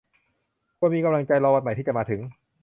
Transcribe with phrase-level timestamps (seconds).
[0.79, 2.21] ควรมีกำลังใจรอวันใหม่ที่จะมาถึง